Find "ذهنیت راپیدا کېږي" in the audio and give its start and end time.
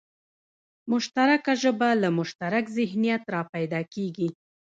2.77-4.29